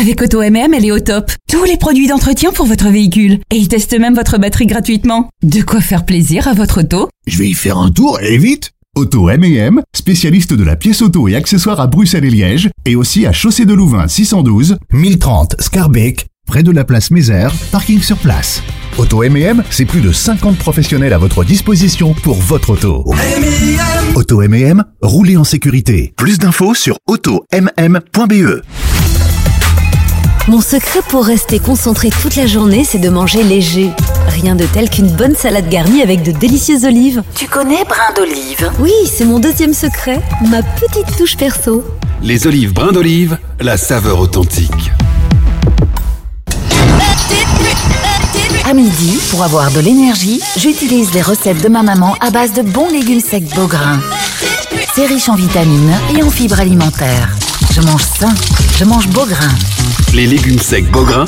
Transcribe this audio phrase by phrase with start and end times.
[0.00, 1.30] Avec Auto MM, elle est au top.
[1.46, 3.34] Tous les produits d'entretien pour votre véhicule.
[3.50, 5.28] Et ils testent même votre batterie gratuitement.
[5.42, 8.70] De quoi faire plaisir à votre auto Je vais y faire un tour et vite
[8.96, 13.26] Auto M&M, spécialiste de la pièce auto et accessoires à Bruxelles et Liège, et aussi
[13.26, 18.62] à Chaussée de Louvain 612, 1030 Scarbeck, près de la place Mézère, parking sur place.
[18.96, 23.04] Auto M&M, c'est plus de 50 professionnels à votre disposition pour votre auto.
[24.14, 26.14] Auto M&M, roulez en sécurité.
[26.16, 28.62] Plus d'infos sur automm.be.
[30.50, 33.92] Mon secret pour rester concentré toute la journée, c'est de manger léger.
[34.26, 37.22] Rien de tel qu'une bonne salade garnie avec de délicieuses olives.
[37.36, 38.68] Tu connais brin d'olive?
[38.80, 41.84] Oui, c'est mon deuxième secret, ma petite touche perso.
[42.20, 44.90] Les olives brin d'olive, la saveur authentique.
[48.68, 52.62] À midi, pour avoir de l'énergie, j'utilise les recettes de ma maman à base de
[52.62, 54.00] bons légumes secs Beaugrain.
[54.96, 57.36] C'est riche en vitamines et en fibres alimentaires.
[57.70, 58.34] Je mange sain,
[58.80, 59.50] je mange Beaugrain.
[60.14, 61.26] Les légumes secs Beaugrain,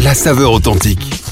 [0.00, 1.27] la saveur authentique.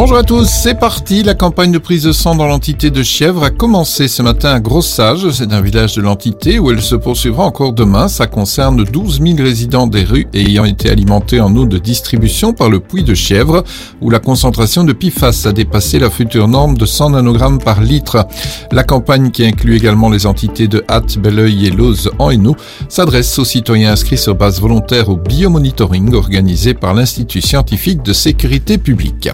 [0.00, 1.22] Bonjour à tous, c'est parti.
[1.22, 4.58] La campagne de prise de sang dans l'entité de Chièvre a commencé ce matin à
[4.58, 5.28] Grossage.
[5.28, 8.08] C'est un village de l'entité où elle se poursuivra encore demain.
[8.08, 12.70] Ça concerne 12 000 résidents des rues ayant été alimentés en eau de distribution par
[12.70, 13.62] le puits de Chièvre
[14.00, 18.26] où la concentration de PFAS a dépassé la future norme de 100 nanogrammes par litre.
[18.72, 22.56] La campagne qui inclut également les entités de Hatt, Belleuil et Lose en Hainaut
[22.88, 28.78] s'adresse aux citoyens inscrits sur base volontaire au biomonitoring organisé par l'Institut scientifique de sécurité
[28.78, 29.28] publique.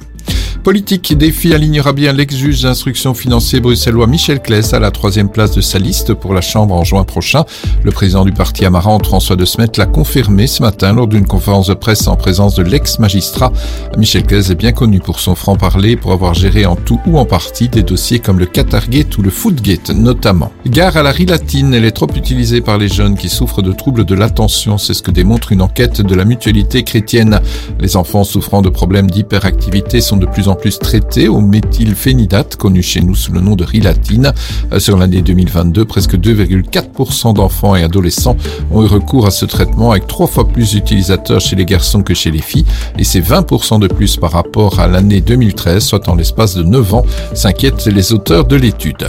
[0.66, 5.60] Politique, défi alignera bien l'ex-juge d'instruction financier bruxellois Michel Claes à la troisième place de
[5.60, 7.44] sa liste pour la Chambre en juin prochain.
[7.84, 11.68] Le président du parti Amarante, François de Smet, l'a confirmé ce matin lors d'une conférence
[11.68, 13.52] de presse en présence de l'ex-magistrat.
[13.96, 17.26] Michel Claes est bien connu pour son franc-parler, pour avoir géré en tout ou en
[17.26, 20.50] partie des dossiers comme le Qatargate ou le Footgate notamment.
[20.66, 24.04] Gare à la rilatine, elle est trop utilisée par les jeunes qui souffrent de troubles
[24.04, 24.78] de l'attention.
[24.78, 27.40] C'est ce que démontre une enquête de la mutualité chrétienne.
[27.78, 32.82] Les enfants souffrant de problèmes d'hyperactivité sont de plus en plus traités au méthylphénidate, connu
[32.82, 34.32] chez nous sous le nom de rilatine.
[34.72, 38.36] Euh, sur l'année 2022, presque 2,4% d'enfants et adolescents
[38.70, 42.14] ont eu recours à ce traitement avec trois fois plus d'utilisateurs chez les garçons que
[42.14, 42.66] chez les filles
[42.98, 46.94] et c'est 20% de plus par rapport à l'année 2013, soit en l'espace de 9
[46.94, 49.06] ans, s'inquiètent les auteurs de l'étude.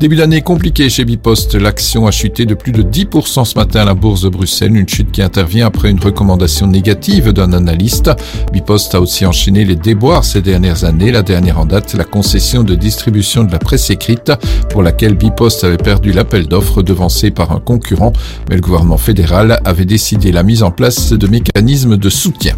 [0.00, 1.54] Début d'année compliqué chez Bipost.
[1.54, 4.88] L'action a chuté de plus de 10% ce matin à la bourse de Bruxelles, une
[4.88, 8.10] chute qui intervient après une recommandation négative d'un analyste.
[8.52, 11.10] Bipost a aussi enchaîné les déboires ces dernières années.
[11.10, 14.32] La dernière en date, la concession de distribution de la presse écrite
[14.70, 18.12] pour laquelle Bipost avait perdu l'appel d'offres devancé par un concurrent,
[18.48, 22.54] mais le gouvernement fédéral avait décidé la mise en place de mécanismes de soutien.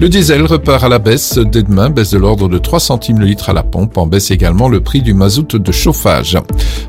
[0.00, 3.26] Le diesel repart à la baisse dès demain, baisse de l'ordre de 3 centimes le
[3.26, 6.38] litre à la pompe, en baisse également le prix du mazout de chauffage.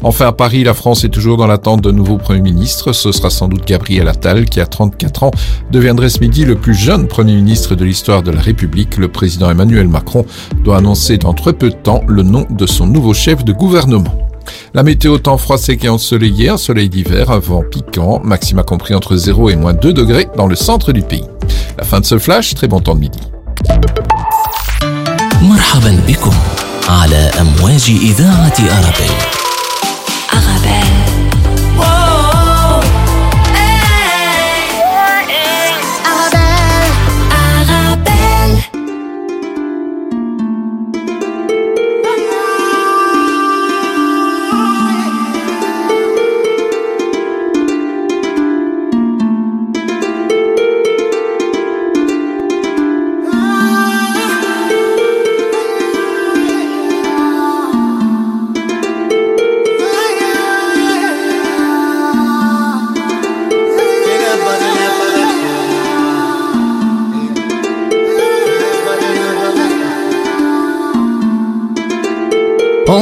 [0.02, 2.94] Enfin à Paris, la France est toujours dans l'attente d'un nouveau Premier ministre.
[2.94, 5.32] Ce sera sans doute Gabriel Attal, qui à 34 ans
[5.72, 8.98] deviendrait ce midi le plus jeune Premier ministre de l'histoire de la République.
[8.98, 10.26] Le président Emmanuel Macron
[10.64, 14.31] doit annoncer dans très peu de temps le nom de son nouveau chef de gouvernement.
[14.75, 18.95] La météo temps froid sec et ensoleillé, un soleil d'hiver, un vent piquant, maxima compris
[18.95, 21.25] entre 0 et moins 2 degrés dans le centre du pays.
[21.79, 23.21] La fin de ce flash, très bon temps de midi.
[25.43, 26.35] مرحبا بكم
[26.89, 29.37] على أمواج إذاعة أرابيل
[30.37, 31.00] On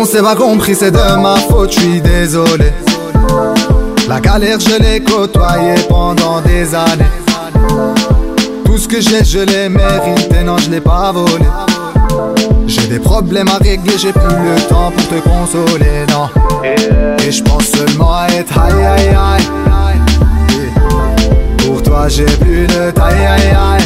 [0.09, 2.73] S'est pas compris, c'est de ma faute, je suis désolé.
[4.07, 7.05] La galère, je l'ai côtoyée pendant des années.
[8.65, 11.45] Tout ce que j'ai, je l'ai mérité, non, je l'ai pas volé.
[12.65, 16.27] J'ai des problèmes à régler, j'ai plus le temps pour te consoler, non.
[16.63, 19.43] Et je pense seulement à être aïe aïe aïe.
[21.67, 23.83] Pour toi, j'ai plus de taille aïe aïe.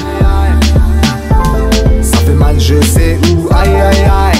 [2.02, 4.33] Ça fait mal, je sais où aïe aïe aïe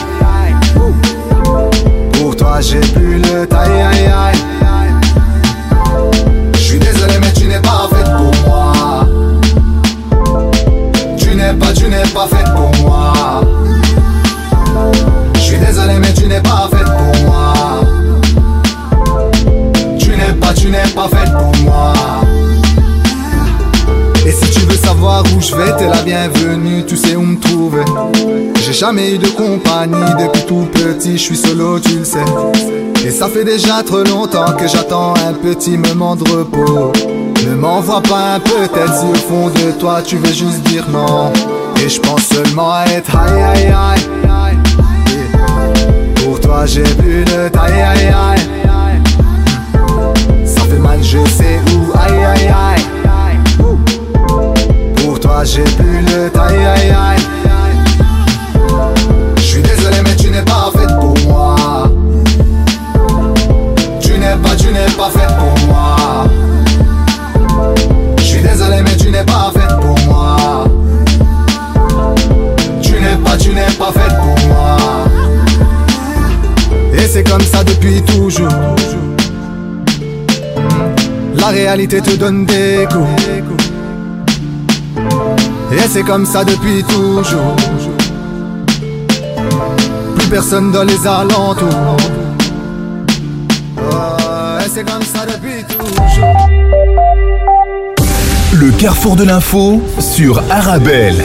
[2.62, 4.38] j'ai bu le taille aïe aïe.
[6.54, 9.08] Je suis désolé mais tu n'es pas faite pour moi.
[11.18, 13.14] Tu n'es pas, tu n'es pas faite pour moi.
[15.36, 17.54] Je suis désolé mais tu n'es pas faite pour moi.
[20.00, 21.94] Tu n'es pas, tu n'es pas faite pour moi
[24.78, 27.84] savoir où je vais, t'es la bienvenue, tu sais où me trouver.
[28.66, 32.24] J'ai jamais eu de compagnie depuis tout petit, je suis solo, tu le sais.
[33.06, 36.92] Et ça fait déjà trop longtemps que j'attends un petit moment de repos.
[37.46, 41.34] Ne m'envoie pas un peut-être si au fond de toi tu veux juste dire non.
[41.84, 44.58] Et je pense seulement à être aïe aïe aïe.
[46.24, 48.33] Pour toi j'ai plus de taille aïe aïe.
[55.46, 57.22] J'ai plus le taille aïe aïe.
[59.36, 61.56] Je suis désolé mais tu n'es pas faite pour moi.
[64.00, 65.98] Tu n'es pas, tu n'es pas faite pour moi.
[68.18, 70.64] Je suis désolé mais tu n'es pas faite pour moi.
[72.82, 74.78] Tu n'es pas, tu n'es pas faite pour moi.
[76.94, 78.48] Et c'est comme ça depuis toujours.
[81.36, 83.33] La réalité te donne des coups.
[85.76, 87.56] Et c'est comme ça depuis toujours.
[90.16, 91.98] Plus personne dans les alentours.
[94.60, 96.48] Et c'est comme ça depuis toujours.
[98.54, 101.16] Le carrefour de l'info sur Arabelle.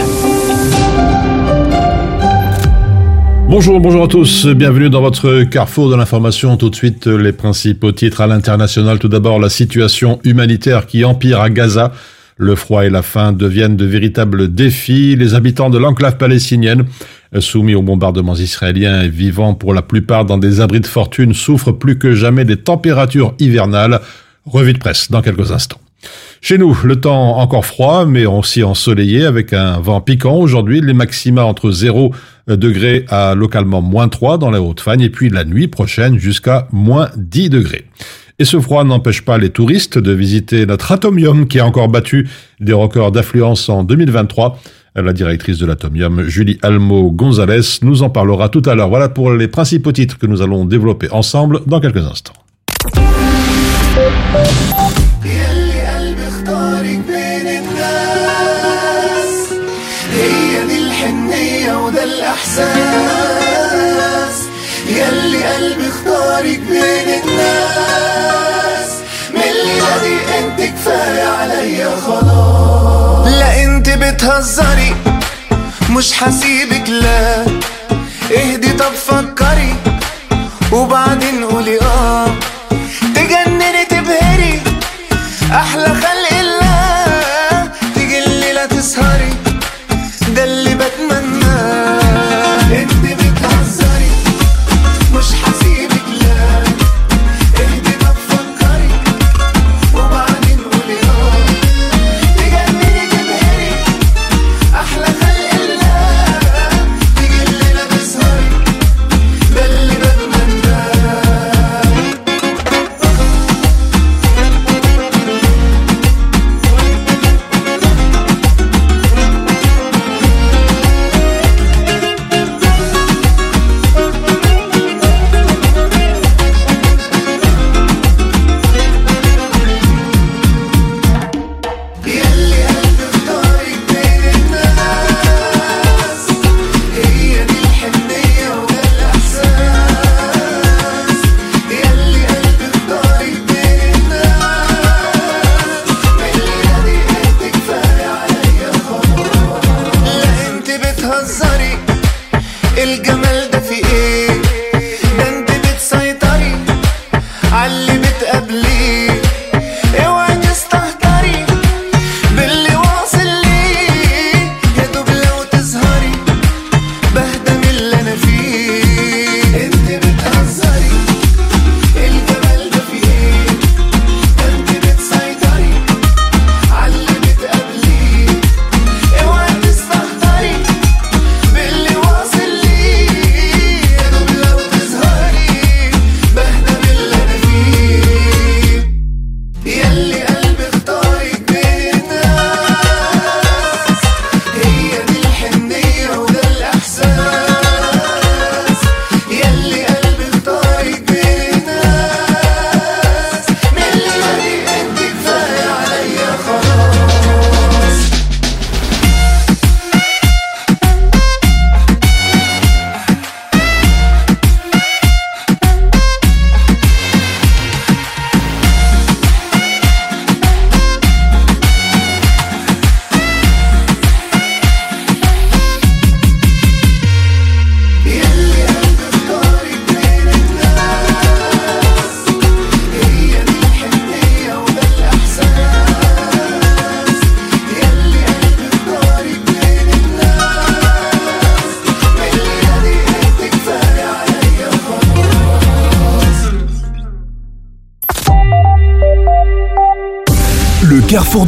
[3.49, 6.56] Bonjour, bonjour à tous, bienvenue dans votre carrefour de l'information.
[6.56, 8.99] Tout de suite, les principaux titres à l'international.
[8.99, 11.93] Tout d'abord, la situation humanitaire qui empire à Gaza.
[12.40, 15.17] Le froid et la faim deviennent de véritables défis.
[15.17, 16.85] Les habitants de l'enclave palestinienne,
[17.40, 21.73] soumis aux bombardements israéliens et vivant pour la plupart dans des abris de fortune, souffrent
[21.73, 24.00] plus que jamais des températures hivernales.
[24.46, 25.81] Revue de presse dans quelques instants.
[26.40, 30.94] Chez nous, le temps encore froid, mais aussi ensoleillé, avec un vent piquant aujourd'hui, les
[30.94, 32.14] maxima entre 0
[32.46, 37.08] degrés à localement moins 3 dans la Haute-Fagne, et puis la nuit prochaine jusqu'à moins
[37.17, 37.85] 10 degrés.
[38.40, 42.29] Et ce froid n'empêche pas les touristes de visiter notre atomium qui a encore battu
[42.61, 44.61] des records d'affluence en 2023.
[44.94, 48.88] La directrice de l'Atomium, Julie Almo Gonzalez, nous en parlera tout à l'heure.
[48.88, 52.32] Voilà pour les principaux titres que nous allons développer ensemble dans quelques instants.
[74.38, 74.94] بتهزري؟
[75.90, 77.48] مش حسيبك لا.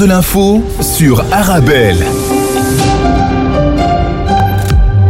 [0.00, 1.99] De l'info sur Arabelle.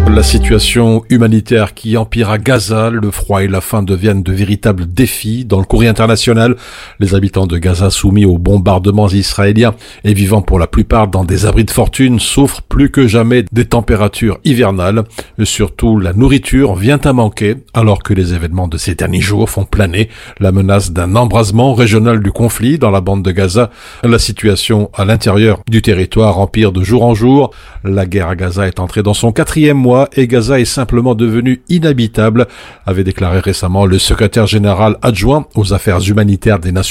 [0.09, 4.92] La situation humanitaire qui empire à Gaza, le froid et la faim deviennent de véritables
[4.92, 5.44] défis.
[5.44, 6.56] Dans le courrier international,
[7.00, 11.47] les habitants de Gaza soumis aux bombardements israéliens et vivant pour la plupart dans des
[11.47, 15.04] abris de fortune souffrent plus que jamais des températures hivernales.
[15.42, 19.64] Surtout, la nourriture vient à manquer alors que les événements de ces derniers jours font
[19.64, 23.71] planer la menace d'un embrasement régional du conflit dans la bande de Gaza.
[24.02, 27.50] La situation à l'intérieur du territoire empire de jour en jour.
[27.83, 31.62] La guerre à Gaza est entrée dans son quatrième mois et Gaza est simplement devenu
[31.71, 32.47] inhabitable,
[32.85, 36.89] avait déclaré récemment le secrétaire général adjoint aux affaires humanitaires des Nations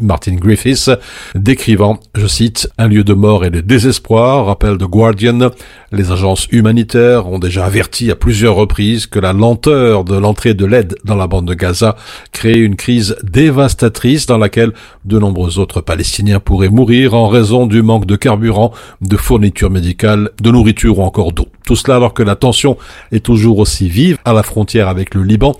[0.00, 0.90] Martin Griffiths,
[1.34, 5.50] décrivant, je cite, un lieu de mort et de désespoir, rappelle The Guardian.
[5.90, 10.66] Les agences humanitaires ont déjà averti à plusieurs reprises que la lenteur de l'entrée de
[10.66, 11.96] l'aide dans la bande de Gaza
[12.32, 14.72] crée une crise dévastatrice dans laquelle
[15.04, 20.30] de nombreux autres Palestiniens pourraient mourir en raison du manque de carburant, de fournitures médicales,
[20.42, 21.48] de nourriture ou encore d'eau.
[21.64, 22.76] Tout cela alors que la tension
[23.12, 25.56] est toujours aussi vive à la frontière avec le Liban.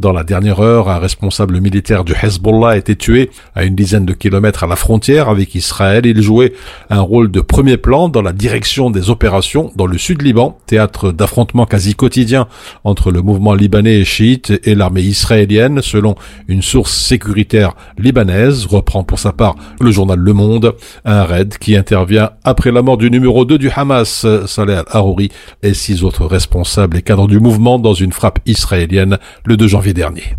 [0.00, 4.06] Dans la dernière heure, un responsable militaire du Hezbollah a été tué à une dizaine
[4.06, 6.06] de kilomètres à la frontière avec Israël.
[6.06, 6.54] Il jouait
[6.88, 11.12] un rôle de premier plan dans la direction des opérations dans le sud Liban, théâtre
[11.12, 12.48] d'affrontements quasi quotidiens
[12.82, 16.14] entre le mouvement libanais et chiite et l'armée israélienne, selon
[16.48, 21.76] une source sécuritaire libanaise, reprend pour sa part le journal Le Monde, un raid qui
[21.76, 25.28] intervient après la mort du numéro 2 du Hamas, Saleh al-Harouri,
[25.62, 29.89] et six autres responsables et cadres du mouvement dans une frappe israélienne le 2 janvier
[29.92, 30.36] dernier.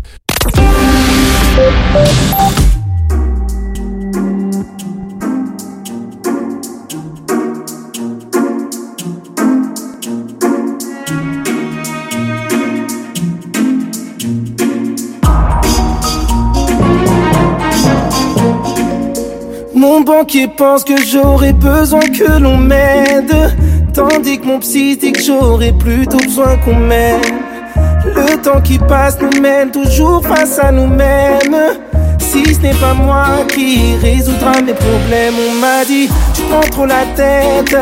[19.74, 23.34] Mon banquier pense que j'aurais besoin que l'on m'aide
[23.92, 27.20] Tandis que mon psy dit que j'aurais plutôt besoin qu'on m'aide
[28.04, 31.56] Le temps qui passe nous mène toujours face à nous-mêmes.
[32.18, 36.86] Si ce n'est pas moi qui résoudra mes problèmes On m'a dit tu prends trop
[36.86, 37.76] la tête.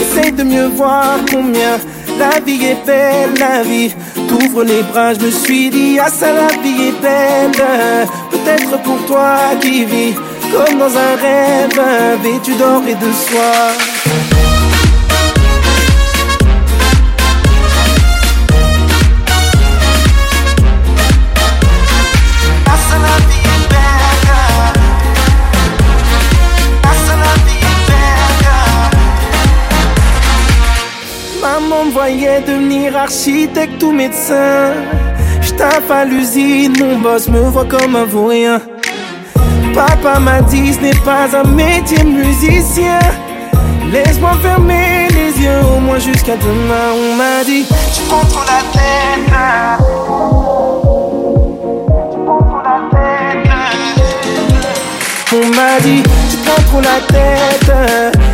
[0.00, 1.78] Essaye de mieux voir combien
[2.18, 3.92] la vie est belle, la vie
[4.28, 8.06] T'ouvres les bras, je me suis dit Ah ça la vie est belle.
[8.30, 10.14] Peut-être pour toi qui vis
[10.52, 11.80] comme dans un rêve,
[12.22, 13.93] vêtu d'or et de soie.
[32.06, 34.74] Voyait devenir architecte ou médecin.
[35.40, 38.60] J'tape à l'usine, mon boss me voit comme un vaurien.
[39.74, 42.98] Papa m'a dit ce n'est pas un métier musicien.
[43.90, 46.92] Laisse-moi fermer les yeux au moins jusqu'à demain.
[46.94, 49.32] On m'a dit tu prends trop la tête.
[55.32, 57.72] On m'a dit tu prends trop la tête.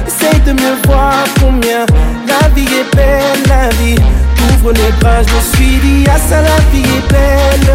[0.08, 1.86] Essaye de mieux voir combien
[2.32, 4.00] la vie est belle, la vie.
[4.36, 7.70] T'ouvres les bras, je suis dit ah ça la vie est belle.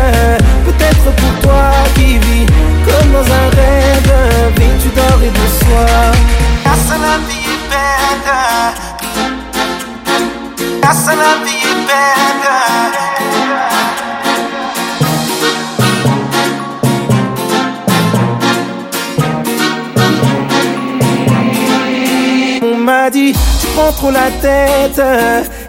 [0.65, 2.47] Peut-être pour toi qui vis
[2.85, 4.13] comme dans un rêve,
[4.57, 6.11] vêtu d'or et de soie.
[6.65, 8.27] Ah ça la vie est belle.
[10.87, 12.05] Ah ça la vie est belle.
[22.61, 23.39] On m'a dit, tu
[23.75, 25.01] prends trop la tête.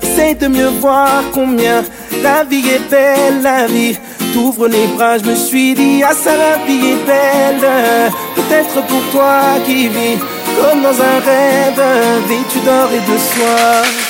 [0.03, 1.85] Essaye de mieux voir combien
[2.23, 3.99] la vie est belle, la vie.
[4.33, 7.67] T'ouvres les bras, je me suis dit, ah ça la vie est belle.
[8.37, 10.19] Peut-être pour toi qui vis
[10.61, 11.83] comme dans un rêve,
[12.29, 14.06] vêtu d'or et de soie.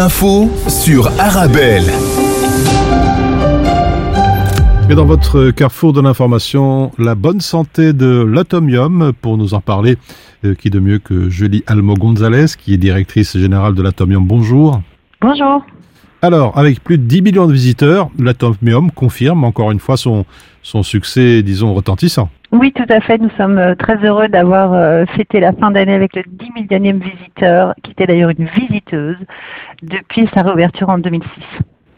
[0.00, 1.84] L'info sur Arabelle.
[4.88, 9.98] Et dans votre carrefour de l'information, la bonne santé de l'atomium, pour nous en parler,
[10.46, 14.26] euh, qui de mieux que Julie Almo Gonzalez, qui est directrice générale de l'atomium.
[14.26, 14.80] Bonjour.
[15.20, 15.66] Bonjour.
[16.22, 20.24] Alors, avec plus de 10 millions de visiteurs, l'atomium confirme encore une fois son,
[20.62, 22.30] son succès, disons, retentissant.
[22.52, 23.18] Oui, tout à fait.
[23.18, 26.98] Nous sommes euh, très heureux d'avoir euh, fêté la fin d'année avec le 10 millionième
[26.98, 29.16] visiteur, qui était d'ailleurs une visiteuse,
[29.82, 31.28] depuis sa réouverture en 2006.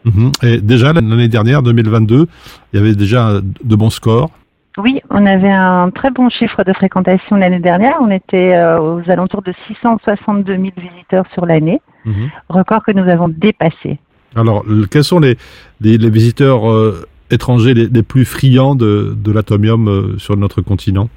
[0.05, 0.31] Mhm.
[0.43, 2.27] Et déjà, l'année dernière, 2022,
[2.71, 4.29] il y avait déjà de bons scores.
[4.77, 7.97] Oui, on avait un très bon chiffre de fréquentation l'année dernière.
[8.01, 12.29] On était euh, aux alentours de 662 000 visiteurs sur l'année, Mhm.
[12.49, 13.99] record que nous avons dépassé.
[14.35, 15.37] Alors, quels sont les,
[15.79, 20.61] les, les visiteurs euh, étrangers les, les plus friands de, de l'atomium euh, sur notre
[20.61, 21.09] continent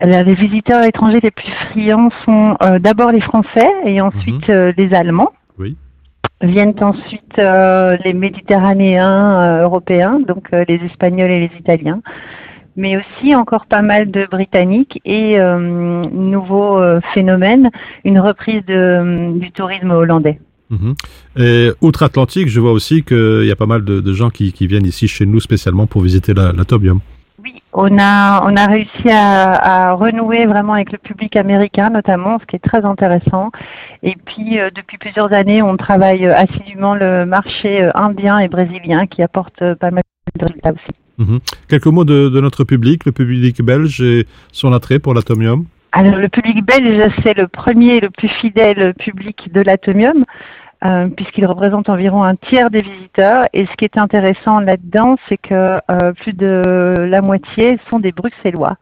[0.00, 4.72] Alors, les visiteurs étrangers les plus friands sont euh, d'abord les Français et ensuite euh,
[4.76, 5.32] les Allemands.
[5.58, 5.76] Oui.
[6.42, 12.00] Viennent ensuite euh, les Méditerranéens euh, européens, donc euh, les Espagnols et les Italiens,
[12.76, 17.70] mais aussi encore pas mal de Britanniques et euh, nouveau euh, phénomène,
[18.04, 20.40] une reprise de, du tourisme hollandais.
[20.70, 20.94] Mhm.
[21.38, 24.66] Et outre-Atlantique, je vois aussi qu'il y a pas mal de, de gens qui, qui
[24.66, 27.00] viennent ici chez nous spécialement pour visiter la- l'atomium.
[27.72, 32.44] On a, on a réussi à, à renouer vraiment avec le public américain notamment, ce
[32.46, 33.50] qui est très intéressant.
[34.02, 38.48] Et puis euh, depuis plusieurs années, on travaille euh, assidûment le marché euh, indien et
[38.48, 40.02] brésilien qui apporte pas mal
[40.38, 40.92] de résultats aussi.
[41.18, 41.38] Mhm.
[41.68, 45.64] Quelques mots de, de notre public, le public belge et son attrait pour l'atomium.
[45.92, 50.24] Alors le public belge, c'est le premier et le plus fidèle public de l'Atomium,
[50.84, 53.46] euh, puisqu'il représente environ un tiers des visiteurs.
[53.52, 58.12] Et ce qui est intéressant là-dedans, c'est que euh, plus de la moitié sont des
[58.12, 58.76] Bruxellois.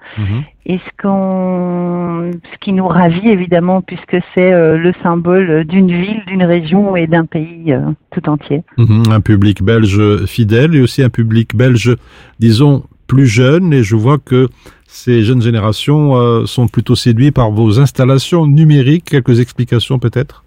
[0.66, 6.22] Et ce, qu'on, ce qui nous ravit évidemment, puisque c'est euh, le symbole d'une ville,
[6.26, 7.74] d'une région et d'un pays
[8.12, 8.62] tout entier.
[8.76, 9.04] Mhm.
[9.11, 11.96] Un public belge fidèle et aussi un public belge,
[12.38, 13.72] disons, plus jeune.
[13.72, 14.48] Et je vois que
[14.87, 19.04] ces jeunes générations euh, sont plutôt séduits par vos installations numériques.
[19.04, 20.44] Quelques explications peut-être?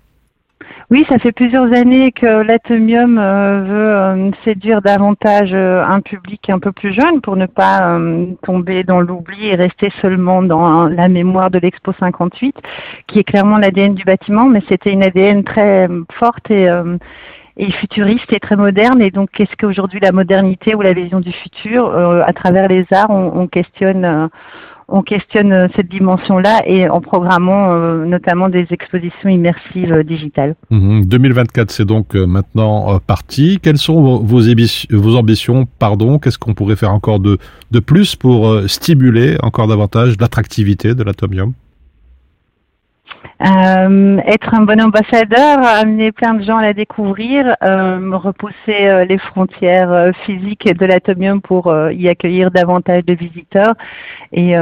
[0.91, 6.49] Oui, ça fait plusieurs années que l'Atomium euh, veut euh, séduire davantage euh, un public
[6.49, 7.97] un peu plus jeune pour ne pas
[8.43, 12.57] tomber dans l'oubli et rester seulement dans la mémoire de l'Expo 58,
[13.07, 15.87] qui est clairement l'ADN du bâtiment, mais c'était une ADN très
[16.19, 16.67] forte et,
[17.55, 19.01] et futuriste et très moderne.
[19.01, 23.09] Et donc, qu'est-ce qu'aujourd'hui la modernité ou la vision du futur À travers les arts,
[23.09, 24.29] on, on questionne.
[24.91, 30.55] On questionne euh, cette dimension-là et en programmant euh, notamment des expositions immersives euh, digitales.
[30.69, 31.05] Mhm.
[31.05, 33.59] 2024, c'est donc maintenant parti.
[33.61, 37.37] Quelles sont vos, ambitions Pardon, qu'est-ce qu'on pourrait faire encore de,
[37.85, 41.53] plus pour stimuler encore davantage l'attractivité de l'atomium?
[43.41, 48.55] Euh, être un bon ambassadeur, amener plein de gens à la découvrir, euh, repousser
[48.87, 53.73] euh, les frontières physiques de l'atomium pour y accueillir davantage de visiteurs
[54.31, 54.53] et,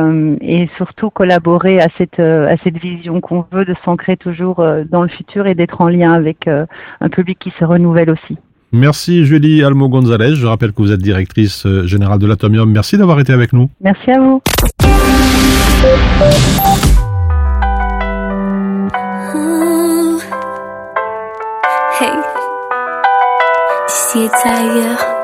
[0.41, 5.09] et surtout collaborer à cette, à cette vision qu'on veut de s'ancrer toujours dans le
[5.09, 8.37] futur et d'être en lien avec un public qui se renouvelle aussi.
[8.71, 10.35] Merci Julie Almo Gonzalez.
[10.35, 12.69] Je rappelle que vous êtes directrice générale de l'atomium.
[12.71, 13.69] Merci d'avoir été avec nous.
[13.81, 14.41] Merci à vous.
[24.11, 25.19] 七彩月。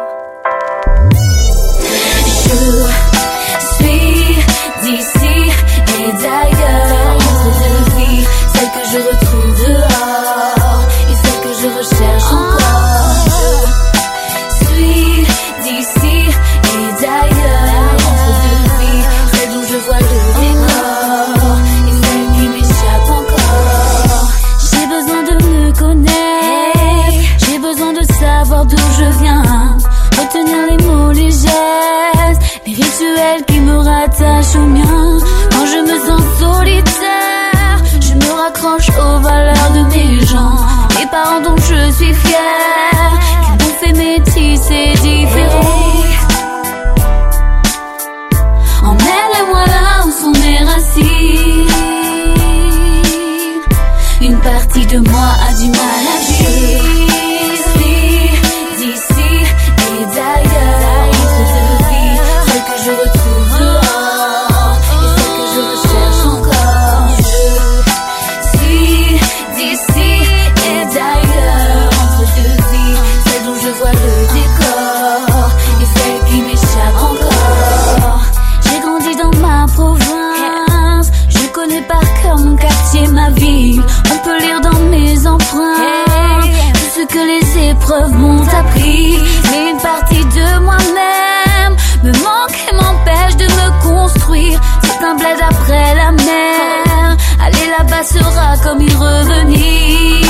[34.54, 40.58] Quand je me sens solitaire, je me raccroche aux valeurs de mes gens.
[41.00, 46.04] Les parents dont je suis fière, qui m'ont fait métisser différent.
[48.84, 51.68] Emmène-moi là où sont mes racines.
[54.22, 55.95] Une partie de moi a du mal
[87.16, 89.18] que les épreuves m'ont appris.
[89.50, 91.74] Mais une partie de moi-même
[92.04, 94.60] me manque et m'empêche de me construire.
[94.84, 97.18] C'est un bled après la mer.
[97.46, 100.26] Aller là-bas sera comme y revenir.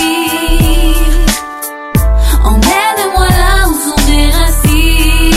[2.43, 5.33] Emmène-moi là où sont mes racines.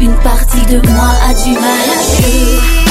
[0.00, 2.89] Une partie de moi a du mal à fuir.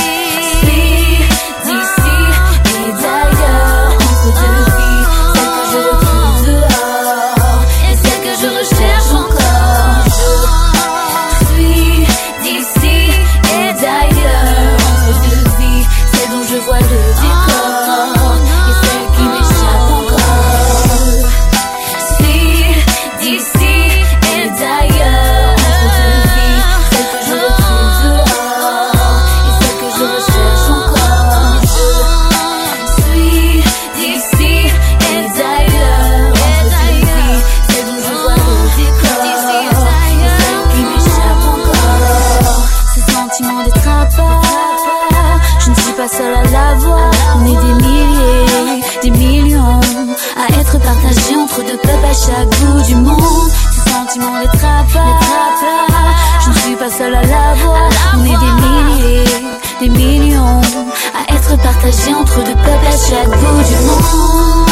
[63.37, 64.67] Bout du monde.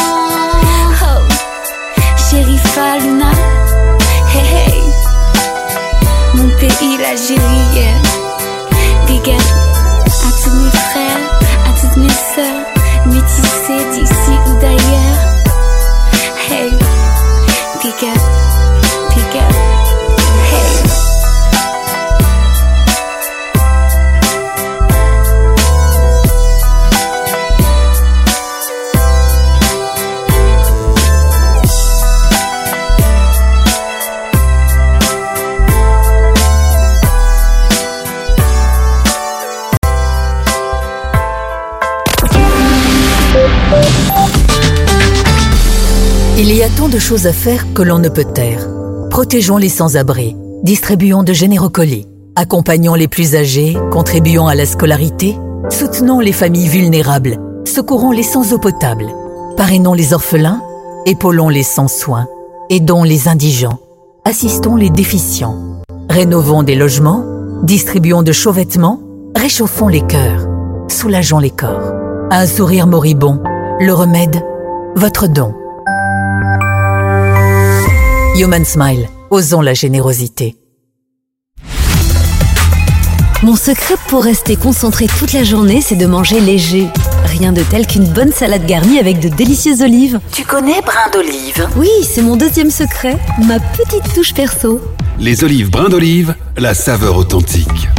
[1.04, 1.22] Oh,
[2.30, 3.32] Sherifa Luna,
[4.34, 4.84] hey hey,
[6.36, 7.98] mon pays l'Algérie, yeah.
[9.08, 9.42] Big up
[10.06, 11.24] à tous mes frères,
[11.66, 12.66] à toutes mes sœurs,
[47.08, 48.68] choses à faire que l'on ne peut taire.
[49.10, 55.38] Protégeons les sans-abri, distribuons de généreux colis, accompagnons les plus âgés, contribuons à la scolarité,
[55.70, 59.06] soutenons les familles vulnérables, secourons les sans eau potable,
[59.56, 60.62] parrainons les orphelins,
[61.06, 62.28] épaulons les sans soins,
[62.70, 63.80] aidons les indigents,
[64.26, 67.24] assistons les déficients, rénovons des logements,
[67.64, 69.00] distribuons de chauds vêtements,
[69.34, 70.46] réchauffons les cœurs,
[70.90, 71.94] soulageons les corps.
[72.32, 73.42] Un sourire moribond,
[73.80, 74.44] le remède,
[74.98, 75.54] votre don.
[78.40, 80.58] Human Smile, osons la générosité.
[83.42, 86.88] Mon secret pour rester concentré toute la journée, c'est de manger léger.
[87.26, 90.20] Rien de tel qu'une bonne salade garnie avec de délicieuses olives.
[90.32, 91.68] Tu connais brin d'olive?
[91.78, 94.82] Oui, c'est mon deuxième secret, ma petite touche perso.
[95.20, 97.90] Les olives brin d'olive, la saveur authentique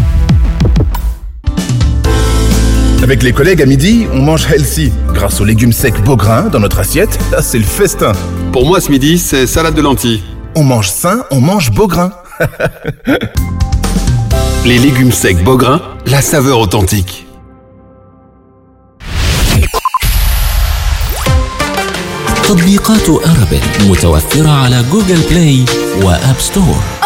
[3.07, 4.91] Avec les collègues à midi, on mange healthy.
[5.13, 8.13] Grâce aux légumes secs Beaugrain dans notre assiette, là c'est le festin.
[8.51, 10.23] Pour moi ce midi, c'est salade de lentilles.
[10.55, 12.11] On mange sain, on mange Beaugrain.
[14.65, 17.25] Les légumes secs Beaugrain, la saveur authentique.
[22.43, 25.65] تطبيقات أرابيل متوفرة على جوجل بلاي
[26.03, 26.96] وآب ستور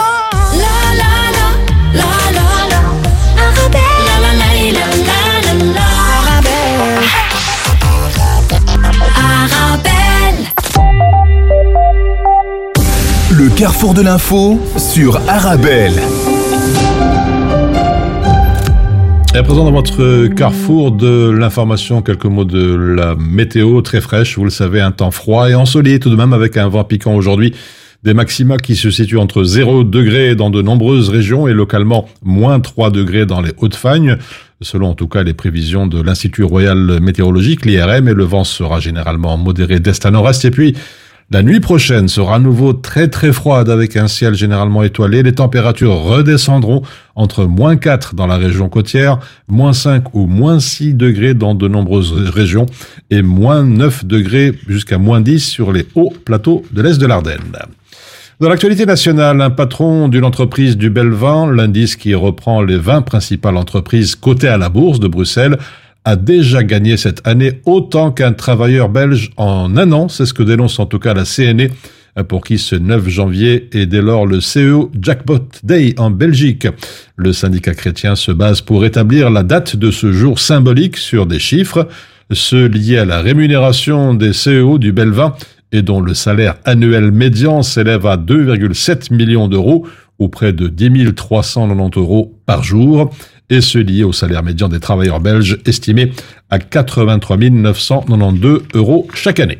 [13.62, 15.92] Carrefour de l'info sur Arabelle.
[19.32, 24.36] Et à présent, dans votre carrefour de l'information, quelques mots de la météo très fraîche.
[24.36, 27.14] Vous le savez, un temps froid et ensoleillé tout de même avec un vent piquant
[27.14, 27.54] aujourd'hui.
[28.02, 32.58] Des maxima qui se situent entre 0 degrés dans de nombreuses régions et localement moins
[32.58, 34.16] 3 degrés dans les Hautes-Fagnes,
[34.60, 38.80] selon en tout cas les prévisions de l'Institut Royal Météorologique, l'IRM, et le vent sera
[38.80, 40.44] généralement modéré d'est à nord-est.
[40.44, 40.74] Et puis,
[41.32, 45.22] la nuit prochaine sera à nouveau très très froide avec un ciel généralement étoilé.
[45.22, 46.82] Les températures redescendront
[47.14, 49.18] entre moins 4 dans la région côtière,
[49.48, 52.66] moins 5 ou moins 6 degrés dans de nombreuses régions
[53.10, 57.40] et moins 9 degrés jusqu'à moins 10 sur les hauts plateaux de l'est de l'Ardenne.
[58.38, 63.56] Dans l'actualité nationale, un patron d'une entreprise du Belvin, l'indice qui reprend les 20 principales
[63.56, 65.56] entreprises cotées à la bourse de Bruxelles,
[66.04, 70.08] a déjà gagné cette année autant qu'un travailleur belge en un an.
[70.08, 71.68] C'est ce que dénonce en tout cas la CNE,
[72.28, 76.66] pour qui ce 9 janvier est dès lors le CEO Jackpot Day en Belgique.
[77.16, 81.38] Le syndicat chrétien se base pour établir la date de ce jour symbolique sur des
[81.38, 81.88] chiffres,
[82.30, 85.34] ceux liés à la rémunération des CEO du Belvin
[85.70, 89.86] et dont le salaire annuel médian s'élève à 2,7 millions d'euros
[90.18, 93.10] ou près de 10 390 euros par jour,
[93.52, 96.10] et ce lié au salaire médian des travailleurs belges estimé
[96.48, 99.58] à 83 992 euros chaque année.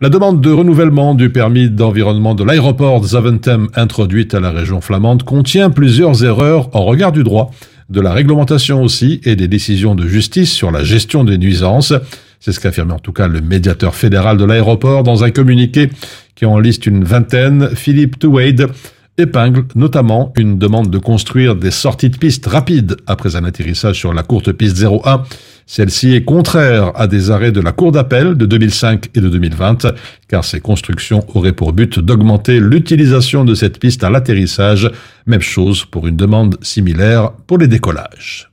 [0.00, 5.22] La demande de renouvellement du permis d'environnement de l'aéroport Zaventem introduite à la région flamande
[5.22, 7.52] contient plusieurs erreurs en regard du droit,
[7.90, 11.94] de la réglementation aussi et des décisions de justice sur la gestion des nuisances.
[12.40, 15.90] C'est ce qu'affirme en tout cas le médiateur fédéral de l'aéroport dans un communiqué
[16.34, 18.68] qui en liste une vingtaine, Philippe Touwade
[19.18, 24.12] épingle notamment une demande de construire des sorties de piste rapides après un atterrissage sur
[24.12, 25.22] la courte piste 01.
[25.66, 29.86] Celle-ci est contraire à des arrêts de la Cour d'appel de 2005 et de 2020,
[30.28, 34.90] car ces constructions auraient pour but d'augmenter l'utilisation de cette piste à l'atterrissage.
[35.26, 38.50] Même chose pour une demande similaire pour les décollages.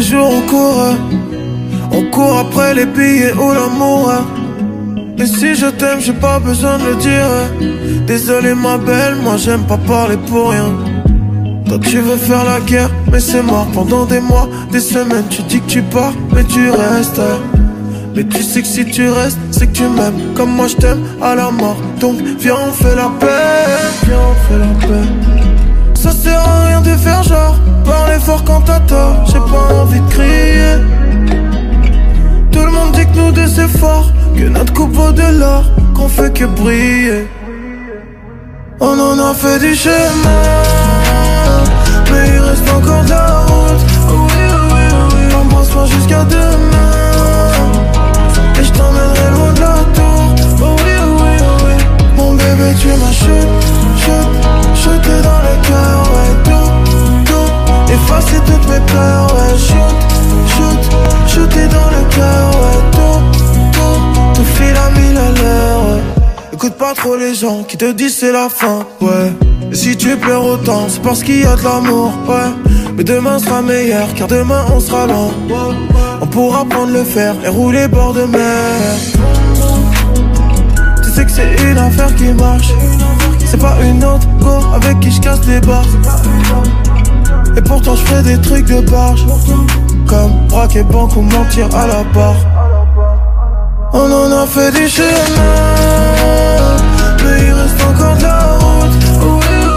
[0.00, 0.96] Les jours on court,
[1.92, 4.10] on court après les billets ou l'amour.
[5.18, 7.30] Et si je t'aime, j'ai pas besoin de le dire.
[8.06, 10.70] Désolé ma belle, moi j'aime pas parler pour rien.
[11.66, 15.28] Toi tu veux faire la guerre, mais c'est mort pendant des mois, des semaines.
[15.28, 17.20] Tu dis que tu pars, mais tu restes.
[18.16, 21.02] Mais tu sais que si tu restes, c'est que tu m'aimes comme moi je t'aime
[21.20, 21.76] à la mort.
[22.00, 22.70] Donc viens on
[24.06, 25.29] viens on fait la paix.
[26.02, 29.22] Ça sert à rien de faire genre, parler fort quand t'as tort.
[29.26, 30.76] J'ai pas envie de crier.
[32.50, 35.62] Tout le monde dit que nous deux c'est fort, que notre coupe vaut de l'or,
[35.94, 37.28] qu'on fait que briller.
[38.80, 39.92] On en a fait du chemin,
[42.10, 43.84] mais il reste encore de la route.
[44.08, 47.60] Oui, oui, oui, embrasse-moi jusqu'à demain.
[48.58, 51.74] Et je t'emmènerai loin de la tour Oh oui, oui, oui
[52.16, 53.48] Mon bébé, tu m'as shoot,
[54.04, 54.28] shoot
[54.74, 59.96] Shooté dans le cœur, ouais Tout, tout Effacer toutes mes peurs, ouais Shoot,
[60.52, 60.82] shoot
[61.28, 63.20] Shooté dans le cœur, ouais Tout,
[63.72, 66.02] tout Tout file à mille à l'heure, ouais
[66.52, 69.32] Écoute pas trop les gens qui te disent c'est la fin, ouais
[69.72, 73.38] Et si tu pleures autant, c'est parce qu'il y a de l'amour, ouais mais demain
[73.38, 75.30] sera meilleur, car demain on sera lent.
[76.20, 78.76] On pourra prendre le fer et rouler bord de mer.
[81.02, 82.68] Tu sais que c'est une affaire qui marche.
[83.60, 85.84] Pas une autre go avec qui je casse les barres.
[87.56, 89.26] Et pourtant je fais des trucs de barge.
[90.06, 92.36] Comme braquer banque ou mentir à la barre.
[93.92, 95.06] On en a fait du chemin.
[97.24, 98.90] Mais il reste encore de la route.
[99.20, 99.28] Oui,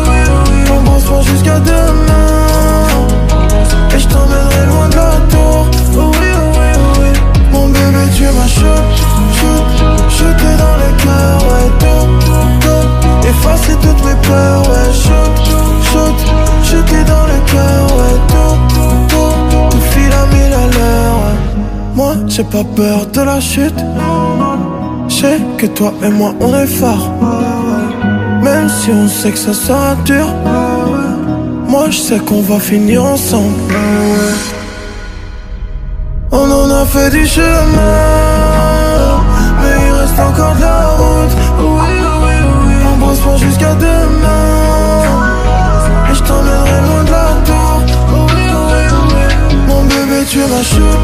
[0.07, 0.71] oui, oui.
[0.71, 2.23] Embrasse-moi jusqu'à demain.
[3.95, 7.11] Et je t'emmènerai loin de la tour Oh oui, oh oui, oh oui
[7.51, 8.63] Mon bébé tu m'as shoot,
[9.37, 9.65] shoot
[10.09, 11.42] Shooté dans le cœur, ouais Tout, tout
[13.29, 15.35] Effacer toutes mes peurs, ouais Shoot,
[15.89, 16.17] shoot.
[16.63, 18.57] Shooté dans le cœur, ouais Tout,
[19.09, 21.37] tout Tout file à mille à l'heure, ouais.
[21.95, 23.83] Moi j'ai pas peur de la chute.
[25.07, 27.11] J'sais que toi et moi on est forts.
[28.41, 30.27] Même si on sait que ça sera dur.
[31.67, 33.73] Moi je sais qu'on va finir ensemble.
[36.31, 37.53] On en a fait du chemin.
[39.61, 41.22] Mais il reste encore de la route
[43.37, 45.01] jusqu'à demain.
[46.11, 47.81] Et je t'emmènerai loin de la tour.
[48.11, 49.55] Oui, oui, oui.
[49.67, 50.99] Mon bébé tu m'as shoot,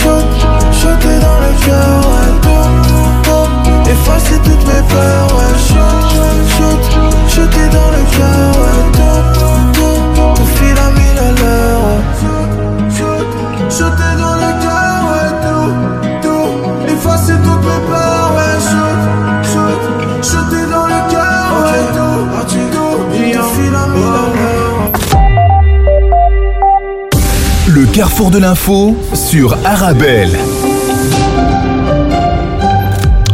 [0.00, 0.28] shoot
[0.72, 2.30] Shooté dans le cœur, ouais
[3.92, 5.50] Effacer toutes mes peurs, ouais.
[7.72, 9.39] Dans le
[27.92, 30.30] carrefour de l'info sur Arabelle.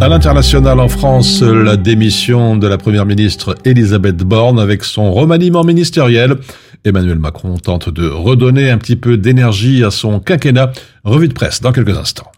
[0.00, 5.64] À l'international en France, la démission de la première ministre Elisabeth Borne avec son remaniement
[5.64, 6.36] ministériel.
[6.84, 10.72] Emmanuel Macron tente de redonner un petit peu d'énergie à son quinquennat.
[11.04, 12.30] Revue de presse dans quelques instants.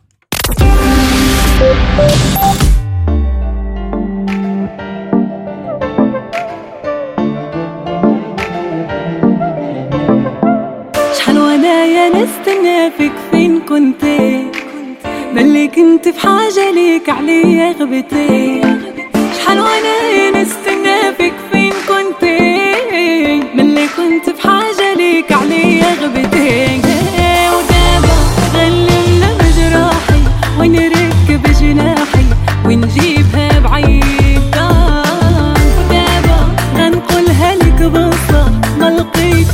[13.68, 14.04] كنت
[15.34, 18.60] بلي كنت بحاجة ليك عليا غبتي
[19.36, 22.24] شحال وأنا نستنى فيك فين كنت؟
[23.54, 26.80] ملي كنت بحاجة ليك عليا غبتي
[27.54, 28.16] ودابا
[28.54, 30.22] غلم جراحي
[30.58, 32.24] ونركب جناحي
[32.64, 36.38] ونجيبها بعيد ودابا
[36.76, 39.48] غنقولها لك بصة ما لقيت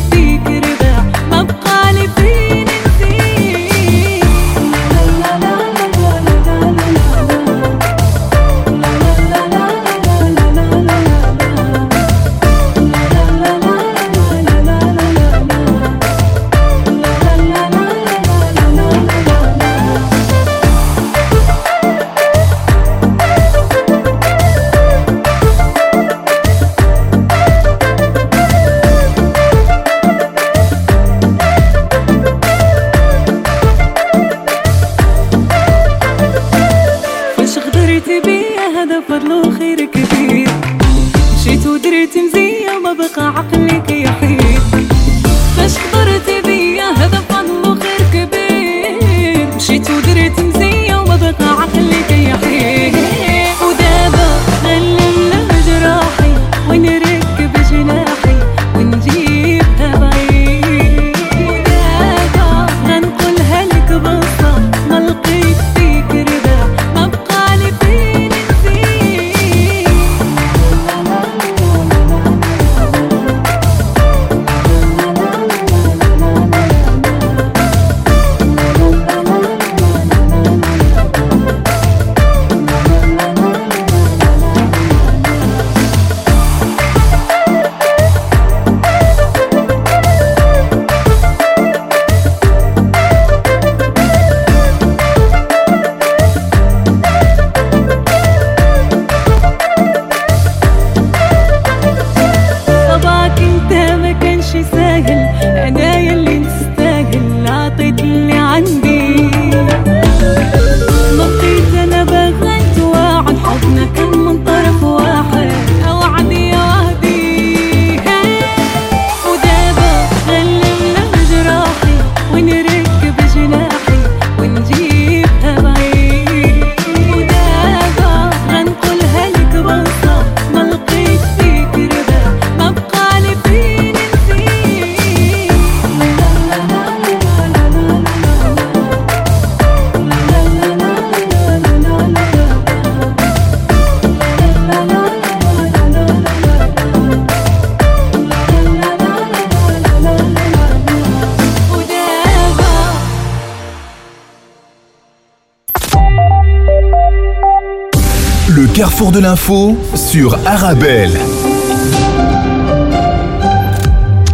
[159.94, 161.11] sur Arabelle.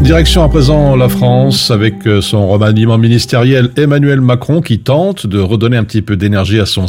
[0.03, 5.41] Direction à présent la France avec euh, son remaniement ministériel Emmanuel Macron qui tente de
[5.41, 6.87] redonner un petit peu d'énergie à son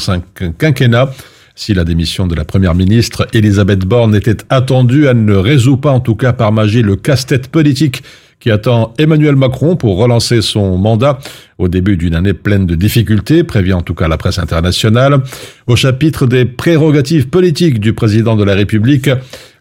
[0.59, 1.11] quinquennat.
[1.55, 5.91] Si la démission de la première ministre Elisabeth Borne était attendue, elle ne résout pas
[5.91, 8.03] en tout cas par magie le casse-tête politique
[8.41, 11.19] qui attend Emmanuel Macron pour relancer son mandat
[11.59, 15.21] au début d'une année pleine de difficultés, prévient en tout cas la presse internationale.
[15.67, 19.11] Au chapitre des prérogatives politiques du président de la République,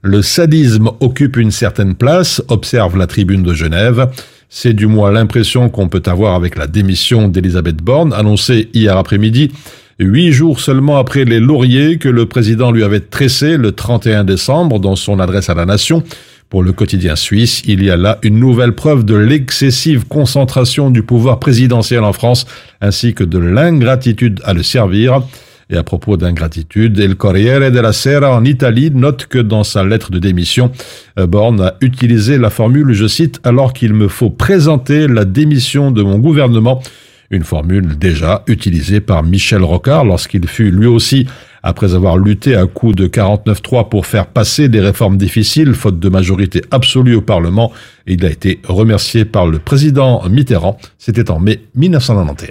[0.02, 4.08] le sadisme occupe une certaine place, observe la tribune de Genève.
[4.48, 9.52] C'est du moins l'impression qu'on peut avoir avec la démission d'Elisabeth Borne, annoncée hier après-midi,
[9.98, 14.80] huit jours seulement après les lauriers que le président lui avait tressés le 31 décembre
[14.80, 16.02] dans son adresse à la nation.
[16.50, 21.04] Pour le quotidien suisse, il y a là une nouvelle preuve de l'excessive concentration du
[21.04, 22.44] pouvoir présidentiel en France,
[22.80, 25.22] ainsi que de l'ingratitude à le servir.
[25.70, 30.10] Et à propos d'ingratitude, El Corriere della Sera en Italie note que dans sa lettre
[30.10, 30.72] de démission,
[31.20, 35.92] euh, Borne a utilisé la formule, je cite, alors qu'il me faut présenter la démission
[35.92, 36.82] de mon gouvernement,
[37.30, 41.28] une formule déjà utilisée par Michel Rocard lorsqu'il fut lui aussi,
[41.62, 46.08] après avoir lutté à coups de 49-3 pour faire passer des réformes difficiles, faute de
[46.08, 47.72] majorité absolue au Parlement,
[48.06, 50.78] il a été remercié par le président Mitterrand.
[50.98, 52.50] C'était en mai 1991.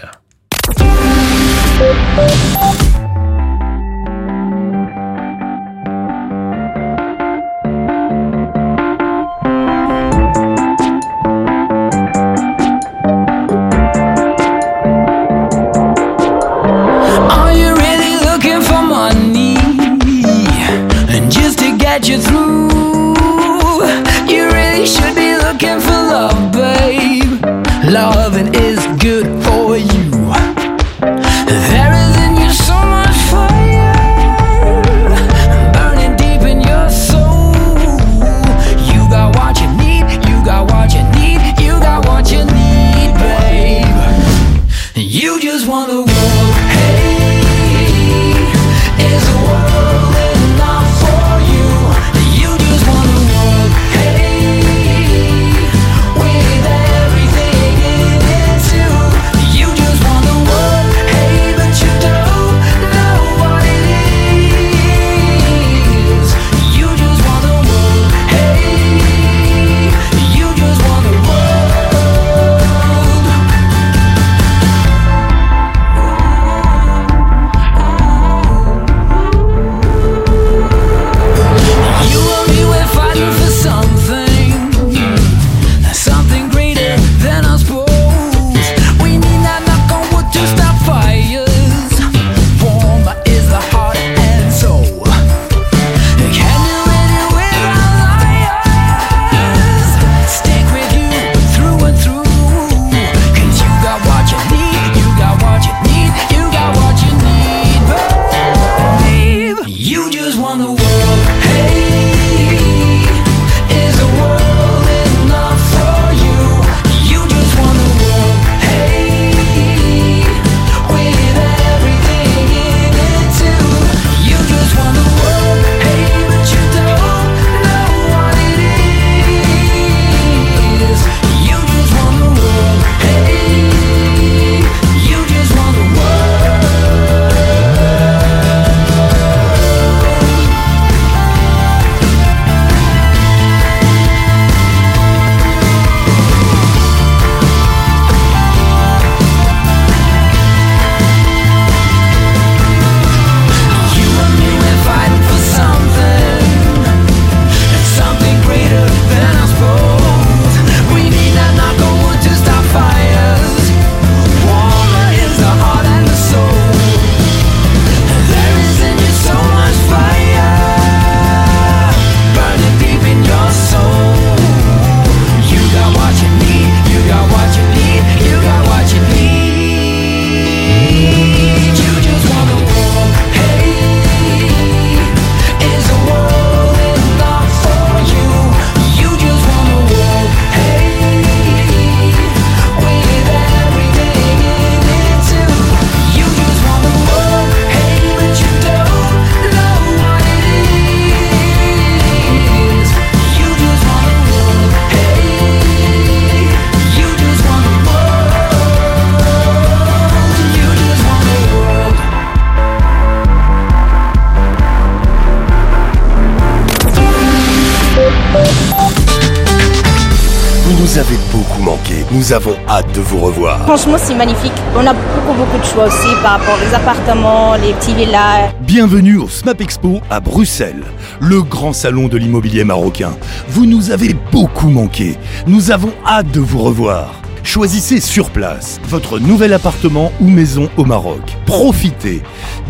[222.70, 223.60] Hâte de vous revoir.
[223.66, 224.54] Franchement, c'est magnifique.
[224.76, 228.54] On a beaucoup, beaucoup de choix aussi par rapport aux appartements, les petits villas.
[228.62, 230.84] Bienvenue au SMAP Expo à Bruxelles,
[231.20, 233.12] le grand salon de l'immobilier marocain.
[233.48, 235.18] Vous nous avez beaucoup manqué.
[235.48, 237.16] Nous avons hâte de vous revoir.
[237.42, 241.22] Choisissez sur place votre nouvel appartement ou maison au Maroc.
[241.48, 242.22] Profitez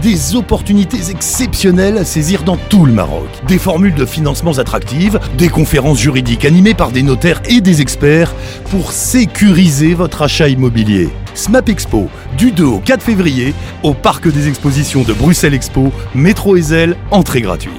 [0.01, 3.27] des opportunités exceptionnelles à saisir dans tout le Maroc.
[3.47, 8.33] Des formules de financements attractives, des conférences juridiques animées par des notaires et des experts
[8.69, 11.09] pour sécuriser votre achat immobilier.
[11.33, 16.55] SMAP Expo, du 2 au 4 février, au Parc des Expositions de Bruxelles Expo, métro
[16.55, 17.73] Ezel, entrée gratuite.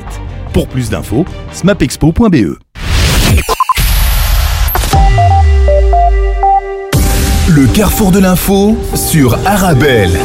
[0.53, 2.59] Pour plus d'infos, smapexpo.be.
[7.49, 10.17] Le carrefour de l'info sur Arabelle.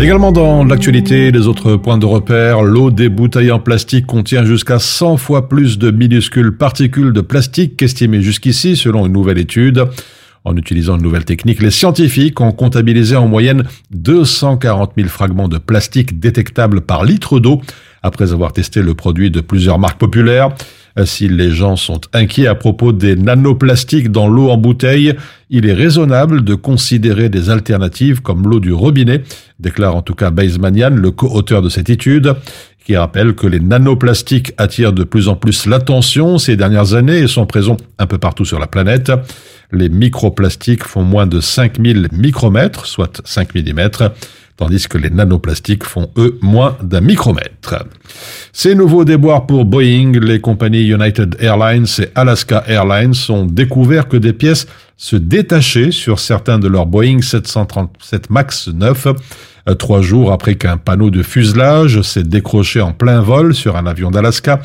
[0.00, 4.78] Également dans l'actualité, les autres points de repère, l'eau des bouteilles en plastique contient jusqu'à
[4.78, 9.86] 100 fois plus de minuscules particules de plastique qu'estimé jusqu'ici selon une nouvelle étude.
[10.44, 15.58] En utilisant une nouvelle technique, les scientifiques ont comptabilisé en moyenne 240 000 fragments de
[15.58, 17.60] plastique détectables par litre d'eau
[18.04, 20.50] après avoir testé le produit de plusieurs marques populaires.
[21.04, 25.14] Si les gens sont inquiets à propos des nanoplastiques dans l'eau en bouteille,
[25.50, 29.22] il est raisonnable de considérer des alternatives comme l'eau du robinet,
[29.60, 32.34] déclare en tout cas Baismanian, le co-auteur de cette étude,
[32.84, 37.28] qui rappelle que les nanoplastiques attirent de plus en plus l'attention ces dernières années et
[37.28, 39.12] sont présents un peu partout sur la planète.
[39.70, 43.90] Les microplastiques font moins de 5000 micromètres, soit 5 mm,
[44.58, 47.86] tandis que les nanoplastiques font, eux, moins d'un micromètre.
[48.52, 54.16] Ces nouveaux déboires pour Boeing, les compagnies United Airlines et Alaska Airlines ont découvert que
[54.16, 59.06] des pièces se détachaient sur certains de leurs Boeing 737 MAX 9,
[59.68, 63.86] euh, trois jours après qu'un panneau de fuselage s'est décroché en plein vol sur un
[63.86, 64.60] avion d'Alaska.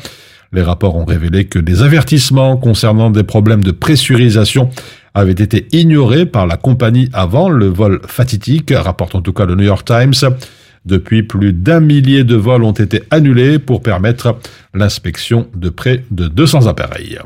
[0.52, 4.70] Les rapports ont révélé que des avertissements concernant des problèmes de pressurisation
[5.14, 9.54] avaient été ignorés par la compagnie avant le vol fatidique, rapporte en tout cas le
[9.54, 10.14] New York Times.
[10.84, 14.36] Depuis, plus d'un millier de vols ont été annulés pour permettre
[14.74, 17.18] l'inspection de près de 200 appareils.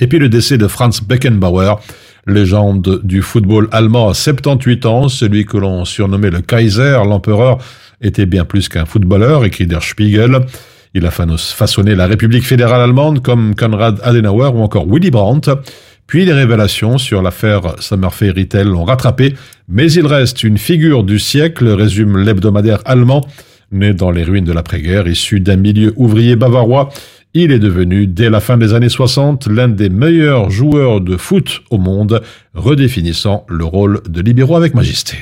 [0.00, 1.76] Et puis le décès de Franz Beckenbauer,
[2.26, 7.58] légende du football allemand à 78 ans, celui que l'on surnommait le Kaiser, l'empereur,
[8.00, 10.40] était bien plus qu'un footballeur, écrit Der Spiegel.
[10.94, 15.50] Il a façonné la République fédérale allemande comme Konrad Adenauer ou encore Willy Brandt.
[16.08, 19.34] Puis les révélations sur l'affaire Summerfait Retail l'ont rattrapé,
[19.68, 23.26] mais il reste une figure du siècle, résume l'hebdomadaire allemand.
[23.70, 26.88] Né dans les ruines de l'après-guerre, issu d'un milieu ouvrier bavarois,
[27.34, 31.60] il est devenu, dès la fin des années 60, l'un des meilleurs joueurs de foot
[31.68, 32.22] au monde,
[32.54, 35.18] redéfinissant le rôle de libéraux avec majesté.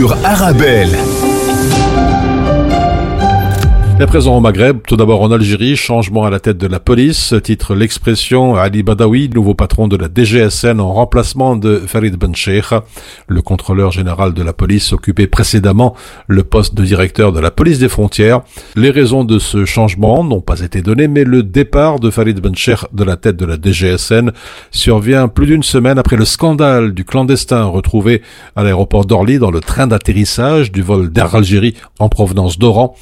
[0.00, 0.99] Sur Arabelle.
[4.00, 7.34] À présent au Maghreb, tout d'abord en Algérie, changement à la tête de la police,
[7.44, 12.72] titre l'expression Ali Badawi, nouveau patron de la DGSN en remplacement de Farid Ben Sheikh,
[13.28, 15.94] le contrôleur général de la police occupait précédemment
[16.28, 18.40] le poste de directeur de la police des frontières.
[18.74, 22.56] Les raisons de ce changement n'ont pas été données, mais le départ de Farid Ben
[22.56, 24.32] Sheikh de la tête de la DGSN
[24.70, 28.22] survient plus d'une semaine après le scandale du clandestin retrouvé
[28.56, 32.96] à l'aéroport d'Orly dans le train d'atterrissage du vol d'Air Algérie en provenance d'Oran.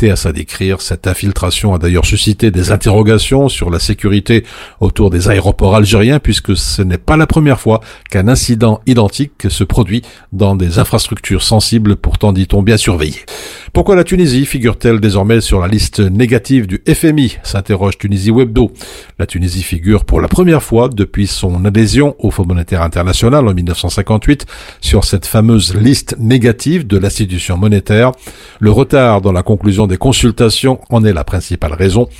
[0.00, 0.16] À.
[0.16, 4.44] Cette infiltration a d'ailleurs suscité des interrogations sur la sécurité
[4.80, 7.80] autour des aéroports algériens puisque ce n'est pas la première fois
[8.10, 13.24] qu'un incident identique se produit dans des infrastructures sensibles pourtant dit-on bien surveillées.
[13.72, 18.70] Pourquoi la Tunisie figure-t-elle désormais sur la liste négative du FMI s'interroge Tunisie Webdo.
[19.18, 23.54] La Tunisie figure pour la première fois depuis son adhésion au Fonds monétaire international en
[23.54, 24.44] 1958
[24.82, 28.12] sur cette fameuse liste négative de l'institution monétaire.
[28.60, 32.10] Le retard dans la conclusion des consultations en est la principale raison.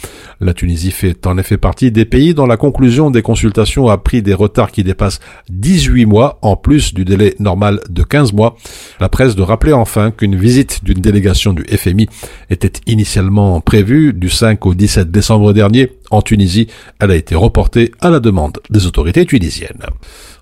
[0.41, 4.23] La Tunisie fait en effet partie des pays dont la conclusion des consultations a pris
[4.23, 8.57] des retards qui dépassent 18 mois en plus du délai normal de 15 mois.
[9.01, 12.07] La presse de rappeler enfin qu'une visite d'une délégation du FMI
[12.49, 16.69] était initialement prévue du 5 au 17 décembre dernier en Tunisie.
[17.01, 19.83] Elle a été reportée à la demande des autorités tunisiennes.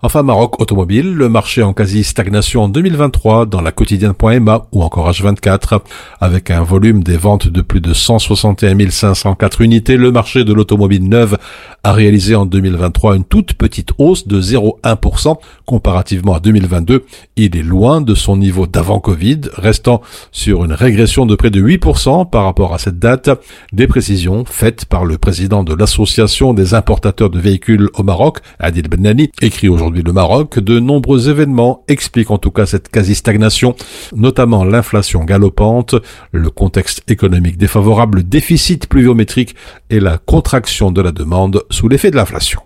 [0.02, 5.80] Enfin, Maroc automobile, le marché en quasi-stagnation en 2023 dans la quotidienne.ma ou encore H24.
[6.20, 11.06] Avec un volume des ventes de plus de 161 504 unités, le marché de l'automobile
[11.06, 11.36] neuve
[11.84, 17.04] a réalisé en 2023 une toute petite hausse de 0,1% comparativement à 2022.
[17.36, 20.00] Il est loin de son niveau d'avant Covid, restant
[20.32, 23.30] sur une régression de près de 8% par rapport à cette date.
[23.72, 28.88] Des précisions faites par le président de l'association des importateurs de véhicules au Maroc, Adil
[28.88, 33.74] Benani, écrit aujourd'hui le Maroc, de nombreux événements expliquent en tout cas cette quasi-stagnation,
[34.14, 35.94] notamment l'inflation galopante,
[36.32, 39.54] le contexte économique défavorable, le déficit pluviométrique
[39.90, 42.60] et la contraction de la demande sous l'effet de l'inflation.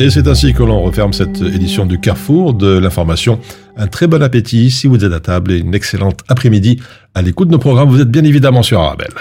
[0.00, 3.38] Et c'est ainsi que l'on referme cette édition du Carrefour de l'information.
[3.76, 6.80] Un très bon appétit si vous êtes à table et une excellente après-midi
[7.14, 7.88] à l'écoute de nos programmes.
[7.88, 9.14] Vous êtes bien évidemment sur Arabelle.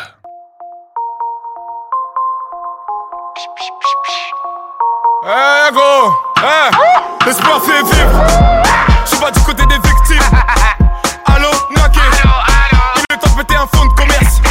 [5.24, 8.24] Eh gros, eh, l'espoir fait vivre.
[9.04, 10.38] Je suis pas du côté des victimes.
[11.26, 12.00] Allô, Naké.
[12.98, 14.42] Il est temps de péter un fond de commerce.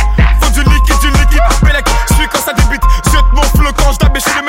[0.40, 1.40] Faut du liquide, du liquide.
[1.62, 2.82] Bellec, je suis quand ça débite.
[3.12, 4.42] Jette mon flot quand je tape, je suis le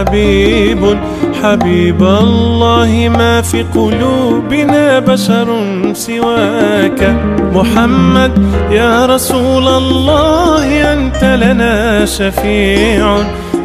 [0.00, 0.98] حبيب
[1.42, 5.48] حبيب الله ما في قلوبنا بشر
[5.92, 7.16] سواك.
[7.54, 8.32] محمد
[8.70, 13.16] يا رسول الله أنت لنا شفيع.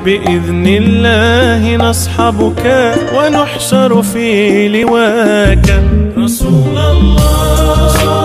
[0.05, 5.83] بإذن الله نصحبك ونحشر في لواك.
[6.17, 8.24] رسول الله.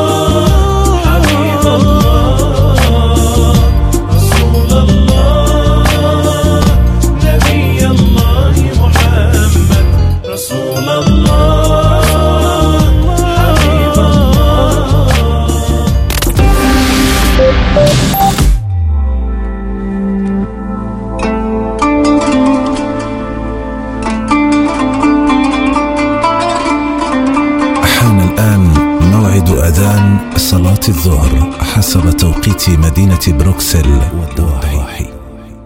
[30.50, 35.06] صلاة الظهر حسب توقيت مدينة بروكسل والضواحي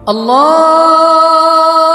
[0.07, 1.94] أكبر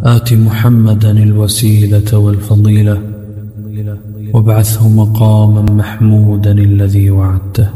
[0.04, 2.98] آت محمدا الوسيلة والفضيلة.
[4.34, 7.68] وابعثه مقاما محمودا الذي وعدته.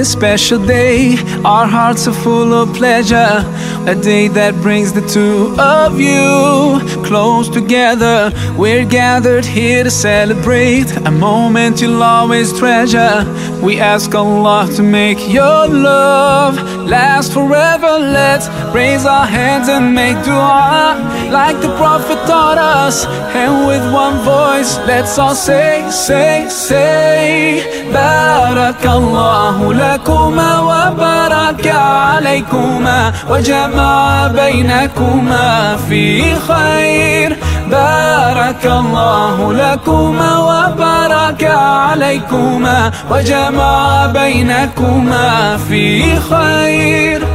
[0.00, 1.18] This special day.
[1.44, 3.32] Our hearts are full of pleasure.
[3.86, 8.32] A day that brings the two of you close together.
[8.56, 13.16] We're gathered here to celebrate a moment you'll always treasure.
[13.61, 17.99] We ask Allah to make your love last forever.
[17.99, 20.95] Let's raise our hands and make dua
[21.31, 23.05] like the Prophet taught us.
[23.41, 27.85] And with one voice, let's all say, say, say.
[27.93, 37.37] بارك الله لكما وبارك عليكما وجمع بينكما في خير
[37.71, 40.37] بارك الله لكما
[41.30, 47.26] وبارك عليكما وجمع بينكما في خير.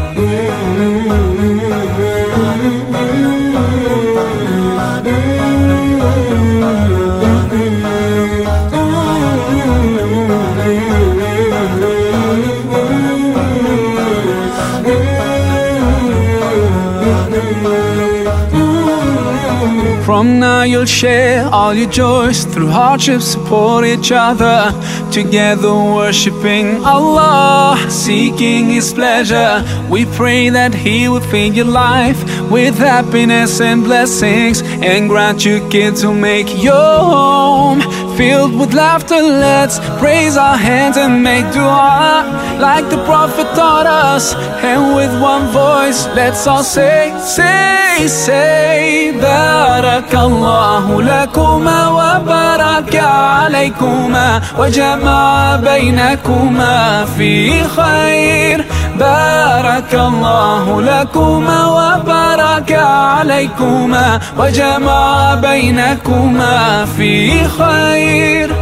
[20.85, 24.71] Share all your joys through hardships, support each other.
[25.11, 29.63] Together, worshiping Allah, seeking His pleasure.
[29.89, 35.67] We pray that He will fill your life with happiness and blessings and grant you
[35.69, 37.81] kids to make your home
[38.17, 39.21] filled with laughter.
[39.21, 42.23] Let's raise our hands and make dua
[42.59, 44.33] like the Prophet taught us.
[44.63, 53.05] And with one voice, let's all say, say, say, Barakallahu lakuma wa baraka
[53.45, 57.31] alaykuma wa jama'a baynakuma fi
[57.75, 58.57] khair.
[58.99, 68.55] بارك الله لكما وبارك عليكما وجمع بينكما في خير.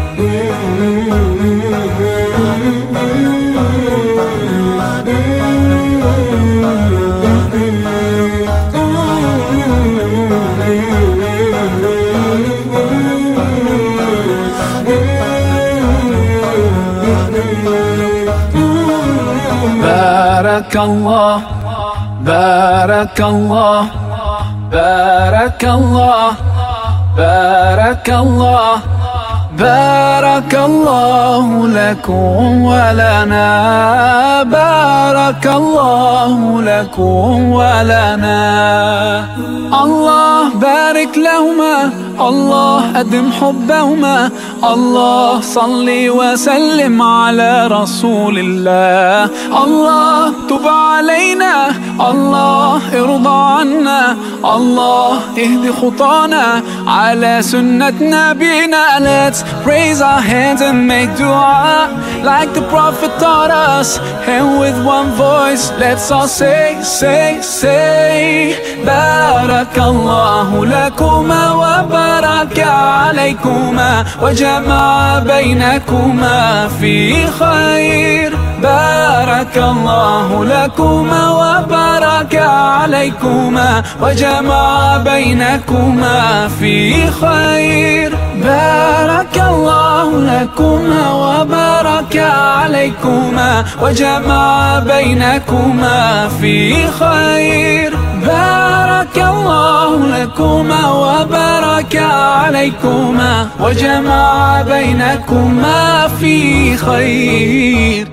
[20.53, 21.41] بارك الله
[22.21, 23.85] بارك الله
[24.71, 26.31] بارك الله
[27.17, 29.02] بارك الله.
[29.59, 33.43] بارك الله لكم ولنا.
[34.43, 39.25] بارك الله لكم ولنا.
[39.83, 41.89] الله بارك لهما.
[42.19, 44.29] الله أدم حبهما.
[44.73, 49.29] الله صل وسلم على رسول الله.
[49.63, 51.69] الله تب علينا.
[52.09, 54.17] الله ارضى عنا.
[54.55, 56.61] الله اهد خطانا.
[56.87, 59.42] على سنة نبينا.
[59.65, 61.89] Raise our hands and make dua
[62.23, 63.99] Like the Prophet taught us.
[64.27, 72.69] And with one voice let's all say, say, say Barakallahu lakuma wa baraka
[73.09, 73.89] alaykuma
[74.21, 78.42] Wa jama'a baynakuma fi khair.
[78.63, 88.17] بارك الله لكما وبارك عليكما وجمع بينكما في خير.
[88.43, 97.97] بارك الله لكما وبارك عليكما وجمع بينكما في خير.
[98.25, 108.12] بارك الله لكما وبارك عليكما وجمع بينكما في خير.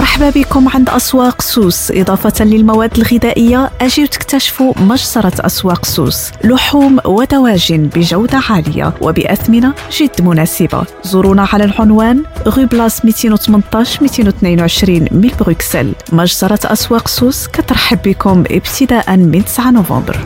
[0.00, 1.90] مرحبا بكم عند أسواق سوس.
[1.90, 6.30] إضافة للمواد الغذائية أجيو تكتشفوا مجزرة أسواق سوس.
[6.44, 10.84] لحوم ودواجن بجودة عالية وبأثمنة جد مناسبة.
[11.04, 15.92] زورونا على العنوان غو بلاس 218 222 من بروكسل.
[16.12, 20.20] مجزرة أسواق سوس كترحب بكم ابتداء من 9 نوفمبر.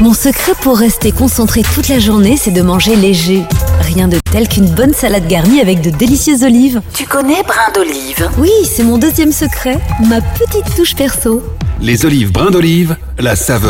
[0.00, 3.42] Mon secret pour rester concentré toute la journée, c'est de manger léger.
[3.82, 6.80] Rien de tel qu'une bonne salade garnie avec de délicieuses olives.
[6.94, 8.30] Tu connais brin d'olive?
[8.38, 9.78] Oui, c'est mon deuxième secret,
[10.08, 11.42] ma petite touche perso.
[11.80, 13.60] Les olives brin d'olive, la saveur